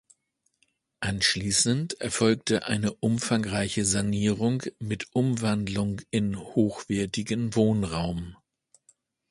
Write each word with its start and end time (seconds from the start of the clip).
Anschließend 1.01 2.01
erfolgte 2.01 2.65
eine 2.65 2.91
umfangreiche 2.91 3.85
Sanierung 3.85 4.63
mit 4.79 5.05
Umwandlung 5.13 6.01
in 6.09 6.39
hochwertigen 6.39 7.53
Wohnraum. 7.55 8.35